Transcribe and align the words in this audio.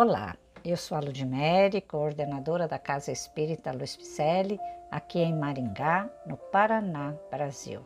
Olá, 0.00 0.36
eu 0.64 0.76
sou 0.76 0.96
a 0.96 1.00
Ludmere, 1.00 1.80
coordenadora 1.80 2.68
da 2.68 2.78
Casa 2.78 3.10
Espírita 3.10 3.72
Luiz 3.72 3.96
Picelli, 3.96 4.56
aqui 4.92 5.18
em 5.18 5.34
Maringá, 5.34 6.08
no 6.24 6.36
Paraná, 6.36 7.16
Brasil. 7.28 7.84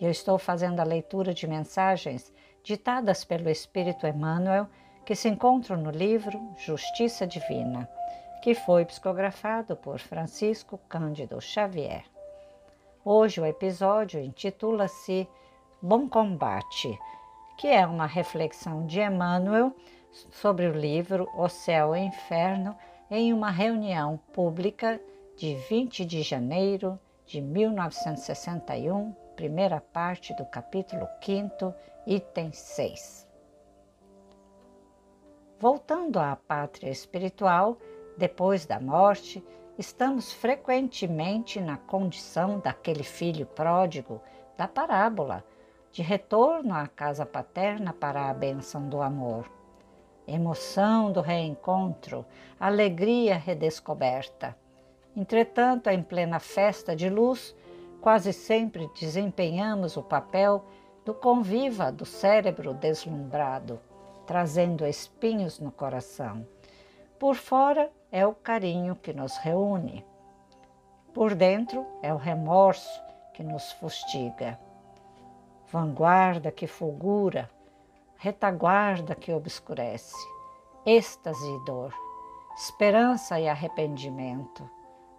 Eu 0.00 0.10
estou 0.10 0.38
fazendo 0.38 0.80
a 0.80 0.84
leitura 0.84 1.34
de 1.34 1.46
mensagens 1.46 2.32
ditadas 2.62 3.26
pelo 3.26 3.50
Espírito 3.50 4.06
Emmanuel 4.06 4.66
que 5.04 5.14
se 5.14 5.28
encontram 5.28 5.76
no 5.76 5.90
livro 5.90 6.40
Justiça 6.56 7.26
Divina, 7.26 7.86
que 8.42 8.54
foi 8.54 8.86
psicografado 8.86 9.76
por 9.76 9.98
Francisco 9.98 10.80
Cândido 10.88 11.38
Xavier. 11.42 12.06
Hoje 13.04 13.42
o 13.42 13.44
episódio 13.44 14.18
intitula-se 14.18 15.28
Bom 15.82 16.08
Combate, 16.08 16.98
que 17.58 17.68
é 17.68 17.86
uma 17.86 18.06
reflexão 18.06 18.86
de 18.86 18.98
Emmanuel 18.98 19.76
sobre 20.30 20.66
o 20.66 20.72
livro 20.72 21.28
O 21.34 21.48
Céu 21.48 21.94
e 21.94 22.00
o 22.00 22.04
Inferno 22.04 22.76
em 23.10 23.32
uma 23.32 23.50
reunião 23.50 24.18
pública 24.32 25.00
de 25.36 25.56
20 25.56 26.04
de 26.04 26.22
janeiro 26.22 26.98
de 27.26 27.40
1961, 27.40 29.12
primeira 29.34 29.80
parte 29.80 30.32
do 30.34 30.44
capítulo 30.44 31.06
5, 31.20 31.74
item 32.06 32.52
6. 32.52 33.26
Voltando 35.58 36.18
à 36.18 36.36
pátria 36.36 36.90
espiritual, 36.90 37.76
depois 38.16 38.66
da 38.66 38.78
morte, 38.78 39.44
estamos 39.76 40.32
frequentemente 40.32 41.60
na 41.60 41.76
condição 41.76 42.60
daquele 42.60 43.02
filho 43.02 43.46
pródigo 43.46 44.20
da 44.56 44.68
parábola, 44.68 45.44
de 45.90 46.02
retorno 46.02 46.74
à 46.74 46.86
casa 46.86 47.26
paterna 47.26 47.92
para 47.92 48.28
a 48.28 48.34
bênção 48.34 48.88
do 48.88 49.00
amor 49.00 49.48
emoção 50.26 51.12
do 51.12 51.20
reencontro, 51.20 52.24
alegria 52.58 53.36
redescoberta. 53.36 54.56
Entretanto, 55.16 55.88
em 55.88 56.02
plena 56.02 56.40
festa 56.40 56.96
de 56.96 57.08
luz, 57.08 57.54
quase 58.00 58.32
sempre 58.32 58.88
desempenhamos 58.98 59.96
o 59.96 60.02
papel 60.02 60.64
do 61.04 61.14
conviva 61.14 61.92
do 61.92 62.04
cérebro 62.04 62.74
deslumbrado, 62.74 63.80
trazendo 64.26 64.86
espinhos 64.86 65.60
no 65.60 65.70
coração. 65.70 66.46
Por 67.18 67.36
fora 67.36 67.90
é 68.10 68.26
o 68.26 68.34
carinho 68.34 68.96
que 68.96 69.12
nos 69.12 69.36
reúne. 69.36 70.04
Por 71.12 71.34
dentro 71.34 71.86
é 72.02 72.12
o 72.12 72.16
remorso 72.16 73.02
que 73.32 73.42
nos 73.42 73.72
fustiga. 73.72 74.58
Vanguarda 75.70 76.50
que 76.50 76.66
fulgura, 76.66 77.48
retaguarda 78.16 79.14
que 79.14 79.32
obscurece, 79.32 80.16
êxtase 80.86 81.46
e 81.46 81.64
dor, 81.64 81.94
esperança 82.56 83.38
e 83.40 83.48
arrependimento, 83.48 84.68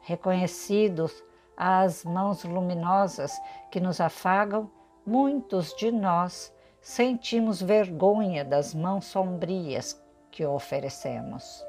reconhecidos 0.01 1.23
as 1.57 2.03
mãos 2.03 2.43
luminosas 2.43 3.31
que 3.71 3.79
nos 3.79 3.99
afagam, 4.01 4.69
muitos 5.05 5.73
de 5.75 5.91
nós 5.91 6.53
sentimos 6.81 7.61
vergonha 7.61 8.43
das 8.43 8.73
mãos 8.73 9.05
sombrias 9.05 10.01
que 10.31 10.45
oferecemos. 10.45 11.65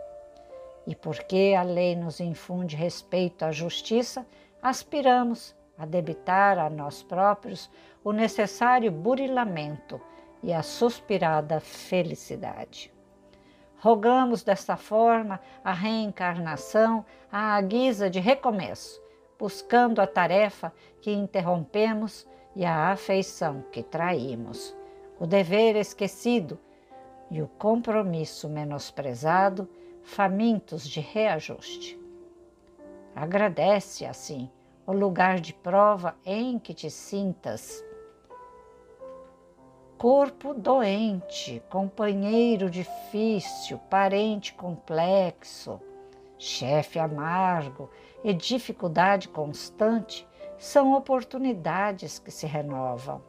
E 0.87 0.95
porque 0.95 1.55
a 1.59 1.63
lei 1.63 1.97
nos 1.97 2.21
infunde 2.21 2.77
respeito 2.77 3.45
à 3.45 3.51
justiça, 3.51 4.27
aspiramos 4.63 5.55
a 5.79 5.85
debitar 5.85 6.59
a 6.59 6.71
nós 6.71 7.03
próprios 7.03 7.71
o 8.05 8.13
necessário 8.13 8.91
burilamento 8.91 10.01
e 10.47 10.53
a 10.53 10.63
suspirada 10.63 11.59
felicidade. 11.59 12.95
Rogamos 13.81 14.45
desta 14.45 14.77
forma 14.77 15.41
a 15.65 15.73
reencarnação 15.73 17.05
à 17.31 17.61
guisa 17.61 18.09
de 18.09 18.21
recomeço, 18.21 19.03
buscando 19.37 20.01
a 20.01 20.07
tarefa 20.07 20.73
que 21.01 21.11
interrompemos 21.11 22.29
e 22.55 22.65
a 22.65 22.93
afeição 22.93 23.65
que 23.73 23.83
traímos, 23.83 24.75
o 25.19 25.27
dever 25.27 25.75
esquecido 25.75 26.57
e 27.29 27.43
o 27.43 27.49
compromisso 27.49 28.49
menosprezado, 28.49 29.69
famintos 30.05 30.89
de 30.89 31.01
reajuste. 31.01 31.99
Agradece, 33.17 34.07
assim, 34.07 34.49
o 34.87 34.93
lugar 34.93 35.41
de 35.41 35.53
prova 35.53 36.15
em 36.25 36.57
que 36.57 36.73
te 36.73 36.89
sintas 36.89 37.85
corpo 39.99 40.53
doente, 40.53 41.63
companheiro 41.71 42.69
difícil, 42.69 43.79
parente 43.91 44.53
complexo, 44.53 45.81
chefe 46.39 46.99
amargo 46.99 47.91
e 48.23 48.35
dificuldade 48.35 49.29
constante 49.29 50.29
são 50.59 50.93
oportunidades 50.95 52.19
que 52.19 52.31
se 52.31 52.47
renovam. 52.47 53.23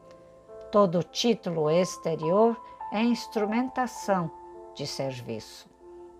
Todo 0.71 1.03
título 1.03 1.69
exterior 1.69 2.61
é 2.91 3.01
instrumentação 3.01 4.29
de 4.75 4.85
serviço. 4.85 5.69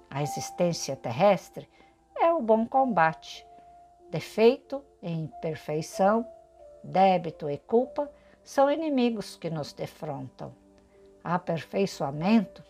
A 0.10 0.24
existência 0.24 0.96
terrestre 0.96 1.70
é 2.18 2.32
o 2.32 2.42
bom 2.42 2.66
combate. 2.66 3.46
Defeito 4.10 4.82
e 5.02 5.12
imperfeição, 5.12 6.26
débito 6.82 7.50
e 7.50 7.58
culpa 7.58 8.10
são 8.48 8.72
inimigos 8.72 9.36
que 9.36 9.50
nos 9.50 9.74
defrontam. 9.74 10.54
Aperfeiçoamento 11.22 12.64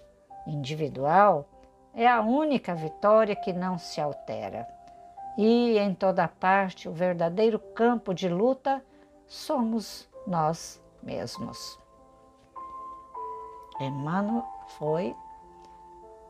individual 0.47 1.47
é 1.93 2.07
a 2.07 2.19
única 2.19 2.73
vitória 2.73 3.35
que 3.35 3.53
não 3.53 3.77
se 3.77 4.01
altera. 4.01 4.67
E 5.37 5.77
em 5.77 5.93
toda 5.93 6.27
parte, 6.27 6.89
o 6.89 6.91
verdadeiro 6.91 7.59
campo 7.59 8.11
de 8.11 8.27
luta 8.27 8.83
somos 9.27 10.09
nós 10.25 10.81
mesmos. 11.03 11.77
Emmanuel 13.79 14.43
foi 14.79 15.16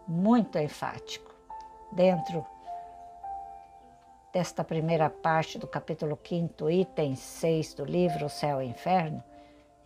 muito 0.06 0.60
enfático 0.60 1.34
dentro 1.94 2.46
desta 4.34 4.62
primeira 4.62 5.10
parte 5.10 5.58
do 5.58 5.66
capítulo 5.66 6.20
5, 6.22 6.70
item 6.70 7.16
6 7.16 7.76
do 7.76 7.86
livro 7.86 8.26
O 8.26 8.30
Céu 8.30 8.62
e 8.62 8.66
o 8.66 8.70
Inferno, 8.70 9.24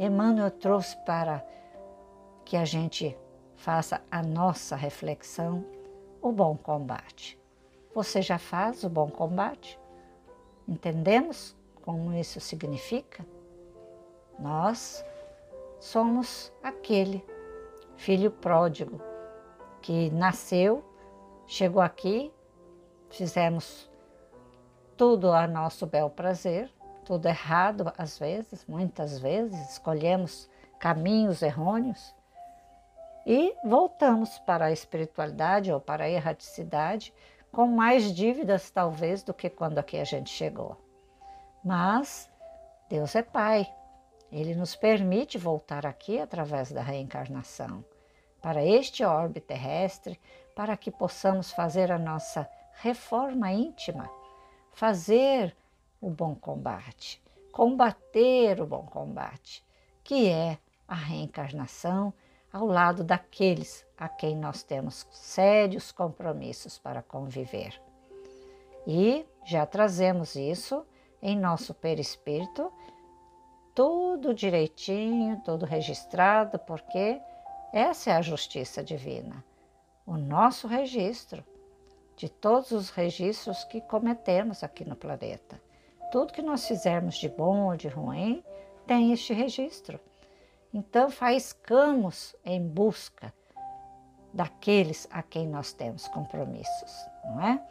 Emmanuel 0.04 0.50
trouxe 0.50 0.98
para 1.06 1.46
que 2.44 2.58
a 2.58 2.66
gente 2.66 3.16
faça 3.56 4.02
a 4.10 4.24
nossa 4.24 4.76
reflexão 4.76 5.64
o 6.20 6.32
bom 6.32 6.58
combate. 6.58 7.40
Você 7.94 8.20
já 8.20 8.40
faz 8.40 8.84
o 8.84 8.90
bom 8.90 9.12
combate? 9.12 9.80
Entendemos 10.68 11.56
como 11.84 12.16
isso 12.16 12.40
significa? 12.40 13.24
Nós 14.40 15.06
somos 15.80 16.52
aquele 16.64 17.24
filho 17.96 18.32
pródigo 18.32 19.00
que 19.84 20.10
nasceu, 20.10 20.84
chegou 21.46 21.80
aqui, 21.80 22.34
fizemos 23.08 23.88
tudo 24.98 25.32
a 25.32 25.46
nosso 25.46 25.86
bel 25.86 26.10
prazer, 26.10 26.72
tudo 27.06 27.28
errado 27.28 27.92
às 27.98 28.18
vezes, 28.18 28.66
muitas 28.66 29.20
vezes, 29.20 29.72
escolhemos 29.72 30.50
caminhos 30.80 31.42
errôneos 31.42 32.14
e 33.26 33.56
voltamos 33.64 34.40
para 34.40 34.66
a 34.66 34.72
espiritualidade 34.72 35.72
ou 35.72 35.80
para 35.80 36.06
a 36.06 36.10
erraticidade 36.10 37.14
com 37.52 37.68
mais 37.68 38.14
dívidas 38.14 38.72
talvez 38.72 39.24
do 39.24 39.34
que 39.34 39.50
quando 39.50 39.78
aqui 39.78 39.98
a 39.98 40.04
gente 40.04 40.30
chegou. 40.30 40.78
Mas 41.64 42.30
Deus 42.90 43.16
é 43.16 43.22
Pai, 43.22 43.72
Ele 44.32 44.56
nos 44.56 44.76
permite 44.76 45.38
voltar 45.38 45.86
aqui 45.86 46.20
através 46.20 46.72
da 46.72 46.82
reencarnação 46.82 47.84
para 48.42 48.66
este 48.66 49.04
orbe 49.04 49.40
terrestre, 49.40 50.20
para 50.56 50.76
que 50.76 50.90
possamos 50.90 51.52
fazer 51.52 51.92
a 51.92 52.00
nossa 52.00 52.50
reforma 52.82 53.52
íntima, 53.52 54.10
fazer 54.72 55.56
o 56.02 56.10
bom 56.10 56.34
combate, 56.34 57.22
combater 57.52 58.60
o 58.60 58.66
bom 58.66 58.86
combate, 58.88 59.64
que 60.04 60.28
é 60.28 60.58
a 60.88 60.96
reencarnação 60.96 62.14
ao 62.52 62.66
lado 62.66 63.04
daqueles 63.04 63.86
a 63.98 64.10
quem 64.10 64.36
nós 64.36 64.64
temos 64.64 65.08
sérios 65.12 65.92
compromissos 65.92 66.78
para 66.78 67.04
conviver. 67.04 67.80
E 68.86 69.26
já 69.46 69.66
trazemos 69.66 70.36
isso 70.36 70.86
em 71.22 71.40
nosso 71.40 71.74
perispírito, 71.74 72.74
tudo 73.76 74.34
direitinho, 74.34 75.40
tudo 75.46 75.66
registrado, 75.66 76.58
porque 76.60 77.22
essa 77.72 78.10
é 78.10 78.14
a 78.16 78.22
justiça 78.22 78.84
divina, 78.84 79.46
o 80.06 80.18
nosso 80.18 80.68
registro 80.68 81.46
de 82.18 82.28
todos 82.28 82.72
os 82.72 82.90
registros 82.90 83.64
que 83.64 83.80
cometemos 83.82 84.64
aqui 84.64 84.84
no 84.84 84.96
planeta. 84.96 85.62
Tudo 86.12 86.34
que 86.34 86.42
nós 86.42 86.68
fizermos 86.68 87.16
de 87.16 87.30
bom 87.30 87.70
ou 87.70 87.78
de 87.78 87.88
ruim 87.88 88.44
tem 88.86 89.14
este 89.14 89.34
registro. 89.34 90.00
Então, 90.74 91.10
faiscamos 91.10 92.36
em 92.46 92.62
busca 92.66 93.34
daqueles 94.34 95.08
a 95.12 95.22
quem 95.22 95.48
nós 95.48 95.74
temos 95.74 96.08
compromissos, 96.08 96.92
não 97.26 97.42
é? 97.42 97.62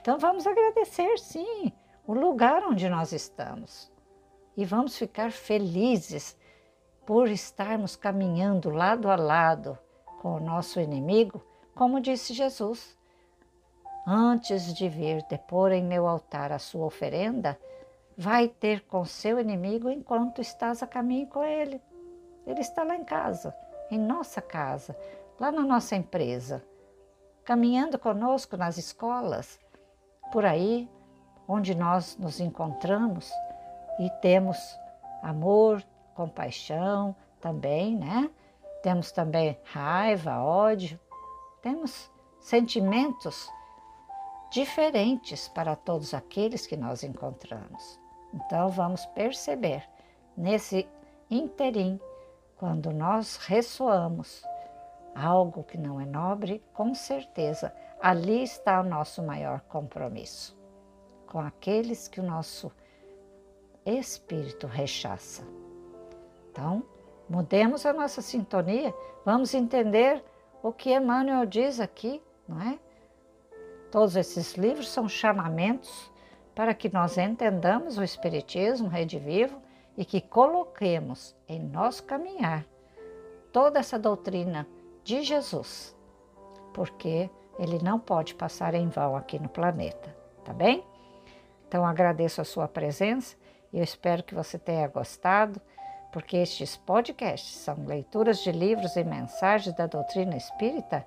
Então 0.00 0.18
vamos 0.18 0.46
agradecer, 0.46 1.18
sim, 1.18 1.72
o 2.06 2.12
lugar 2.12 2.62
onde 2.64 2.88
nós 2.88 3.12
estamos 3.12 3.90
e 4.56 4.64
vamos 4.64 4.96
ficar 4.96 5.30
felizes 5.30 6.36
por 7.06 7.28
estarmos 7.28 7.94
caminhando 7.94 8.70
lado 8.70 9.08
a 9.08 9.16
lado 9.16 9.78
com 10.20 10.36
o 10.36 10.40
nosso 10.40 10.80
inimigo, 10.80 11.44
como 11.74 12.00
disse 12.00 12.34
Jesus. 12.34 12.96
Antes 14.06 14.74
de 14.74 14.88
vir 14.88 15.22
depor 15.28 15.70
em 15.70 15.82
meu 15.82 16.06
altar 16.06 16.50
a 16.50 16.58
sua 16.58 16.86
oferenda, 16.86 17.58
vai 18.20 18.48
ter 18.48 18.84
com 18.84 19.04
seu 19.04 19.38
inimigo 19.38 19.88
enquanto 19.88 20.40
estás 20.40 20.82
a 20.82 20.88
caminho 20.88 21.28
com 21.28 21.44
ele. 21.44 21.80
Ele 22.44 22.60
está 22.60 22.82
lá 22.82 22.96
em 22.96 23.04
casa, 23.04 23.54
em 23.92 23.98
nossa 23.98 24.42
casa, 24.42 24.98
lá 25.38 25.52
na 25.52 25.62
nossa 25.62 25.94
empresa, 25.94 26.64
caminhando 27.44 27.96
conosco 27.96 28.56
nas 28.56 28.76
escolas, 28.76 29.60
por 30.32 30.44
aí 30.44 30.90
onde 31.46 31.76
nós 31.76 32.16
nos 32.18 32.40
encontramos 32.40 33.30
e 34.00 34.10
temos 34.20 34.58
amor, 35.22 35.80
compaixão 36.16 37.14
também, 37.40 37.96
né? 37.96 38.28
Temos 38.82 39.12
também 39.12 39.56
raiva, 39.62 40.42
ódio, 40.42 40.98
temos 41.62 42.10
sentimentos 42.40 43.48
diferentes 44.50 45.46
para 45.46 45.76
todos 45.76 46.14
aqueles 46.14 46.66
que 46.66 46.76
nós 46.76 47.04
encontramos. 47.04 48.07
Então 48.32 48.68
vamos 48.68 49.06
perceber 49.06 49.88
nesse 50.36 50.88
interim, 51.30 52.00
quando 52.56 52.90
nós 52.92 53.36
ressoamos 53.36 54.42
algo 55.14 55.64
que 55.64 55.78
não 55.78 56.00
é 56.00 56.04
nobre, 56.04 56.62
com 56.72 56.94
certeza 56.94 57.72
ali 58.00 58.42
está 58.42 58.80
o 58.80 58.84
nosso 58.84 59.22
maior 59.22 59.60
compromisso 59.62 60.58
com 61.28 61.40
aqueles 61.40 62.08
que 62.08 62.20
o 62.20 62.24
nosso 62.24 62.72
espírito 63.84 64.66
rechaça. 64.66 65.42
Então, 66.50 66.82
mudemos 67.28 67.86
a 67.86 67.92
nossa 67.92 68.22
sintonia, 68.22 68.94
vamos 69.24 69.54
entender 69.54 70.24
o 70.62 70.72
que 70.72 70.90
Emmanuel 70.92 71.46
diz 71.46 71.78
aqui, 71.80 72.22
não 72.48 72.60
é? 72.62 72.78
Todos 73.90 74.16
esses 74.16 74.54
livros 74.54 74.88
são 74.88 75.08
chamamentos 75.08 76.10
para 76.58 76.74
que 76.74 76.92
nós 76.92 77.16
entendamos 77.16 77.98
o 77.98 78.02
Espiritismo, 78.02 78.88
Rede 78.88 79.16
Vivo, 79.16 79.62
e 79.96 80.04
que 80.04 80.20
coloquemos 80.20 81.32
em 81.46 81.60
nosso 81.60 82.02
caminhar 82.02 82.66
toda 83.52 83.78
essa 83.78 83.96
doutrina 83.96 84.66
de 85.04 85.22
Jesus, 85.22 85.96
porque 86.74 87.30
ele 87.60 87.78
não 87.80 88.00
pode 88.00 88.34
passar 88.34 88.74
em 88.74 88.88
vão 88.88 89.14
aqui 89.14 89.38
no 89.38 89.48
planeta, 89.48 90.12
tá 90.44 90.52
bem? 90.52 90.82
Então 91.68 91.86
agradeço 91.86 92.40
a 92.40 92.44
sua 92.44 92.66
presença 92.66 93.36
e 93.72 93.78
eu 93.78 93.84
espero 93.84 94.24
que 94.24 94.34
você 94.34 94.58
tenha 94.58 94.88
gostado, 94.88 95.60
porque 96.12 96.38
estes 96.38 96.76
podcasts 96.76 97.54
são 97.54 97.86
leituras 97.86 98.40
de 98.40 98.50
livros 98.50 98.96
e 98.96 99.04
mensagens 99.04 99.76
da 99.76 99.86
doutrina 99.86 100.36
espírita 100.36 101.06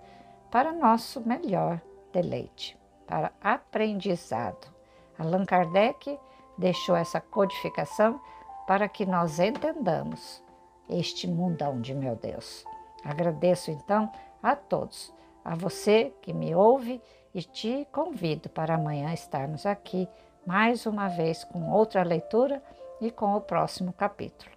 para 0.50 0.72
nosso 0.72 1.20
melhor 1.20 1.82
deleite, 2.14 2.78
para 3.06 3.34
aprendizado. 3.42 4.80
Allan 5.18 5.46
Kardec 5.46 6.20
deixou 6.58 6.96
essa 6.96 7.20
codificação 7.20 8.22
para 8.68 8.88
que 8.88 9.06
nós 9.06 9.40
entendamos 9.40 10.42
este 10.90 11.28
mundão 11.28 11.82
de 11.82 11.94
meu 11.94 12.16
Deus. 12.16 12.64
Agradeço 13.04 13.70
então 13.72 14.10
a 14.42 14.56
todos, 14.56 15.14
a 15.44 15.54
você 15.56 16.14
que 16.22 16.32
me 16.34 16.56
ouve 16.56 17.02
e 17.34 17.42
te 17.42 17.88
convido 17.92 18.48
para 18.50 18.76
amanhã 18.76 19.12
estarmos 19.14 19.66
aqui 19.66 20.08
mais 20.46 20.86
uma 20.86 21.08
vez 21.08 21.44
com 21.44 21.72
outra 21.72 22.04
leitura 22.04 22.64
e 23.00 23.10
com 23.10 23.34
o 23.36 23.42
próximo 23.42 23.92
capítulo. 23.94 24.52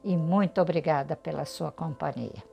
e 0.04 0.16
muito 0.16 0.62
obrigada 0.62 1.16
pela 1.16 1.44
sua 1.44 1.72
companhia. 1.72 2.49